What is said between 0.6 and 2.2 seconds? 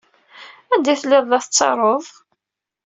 Anda ay telliḍ la tettaruḍ?